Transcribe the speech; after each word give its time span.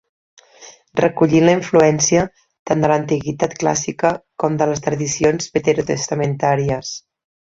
Recollint 0.99 1.43
la 1.49 1.53
influència 1.57 2.23
tant 2.69 2.81
de 2.85 2.89
l'Antiguitat 2.91 3.53
clàssica 3.65 4.13
com 4.43 4.57
de 4.63 4.69
les 4.71 4.83
tradicions 4.89 5.51
veterotestamentàries... 5.59 6.95